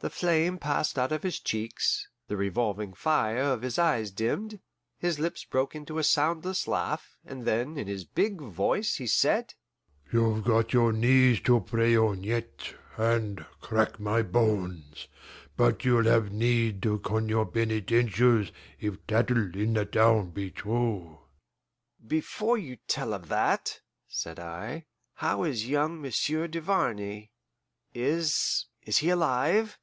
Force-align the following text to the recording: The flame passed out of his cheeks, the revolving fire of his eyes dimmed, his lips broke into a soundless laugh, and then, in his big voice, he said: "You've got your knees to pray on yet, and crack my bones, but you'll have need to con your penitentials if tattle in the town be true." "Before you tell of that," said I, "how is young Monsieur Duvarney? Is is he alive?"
The 0.00 0.10
flame 0.10 0.58
passed 0.58 0.98
out 0.98 1.10
of 1.10 1.22
his 1.22 1.40
cheeks, 1.40 2.06
the 2.28 2.36
revolving 2.36 2.92
fire 2.92 3.40
of 3.40 3.62
his 3.62 3.78
eyes 3.78 4.10
dimmed, 4.10 4.60
his 4.98 5.18
lips 5.18 5.44
broke 5.44 5.74
into 5.74 5.96
a 5.96 6.04
soundless 6.04 6.68
laugh, 6.68 7.16
and 7.24 7.46
then, 7.46 7.78
in 7.78 7.86
his 7.88 8.04
big 8.04 8.40
voice, 8.42 8.96
he 8.96 9.06
said: 9.06 9.54
"You've 10.12 10.44
got 10.44 10.74
your 10.74 10.92
knees 10.92 11.40
to 11.40 11.60
pray 11.60 11.96
on 11.96 12.22
yet, 12.22 12.74
and 12.98 13.44
crack 13.62 13.98
my 13.98 14.20
bones, 14.22 15.08
but 15.56 15.84
you'll 15.86 16.04
have 16.04 16.30
need 16.30 16.82
to 16.82 16.98
con 17.00 17.28
your 17.30 17.46
penitentials 17.46 18.52
if 18.78 19.04
tattle 19.08 19.56
in 19.56 19.72
the 19.72 19.86
town 19.86 20.30
be 20.30 20.50
true." 20.50 21.20
"Before 22.06 22.58
you 22.58 22.76
tell 22.86 23.14
of 23.14 23.28
that," 23.28 23.80
said 24.06 24.38
I, 24.38 24.84
"how 25.14 25.44
is 25.44 25.66
young 25.66 26.02
Monsieur 26.02 26.46
Duvarney? 26.46 27.32
Is 27.94 28.66
is 28.82 28.98
he 28.98 29.08
alive?" 29.08 29.72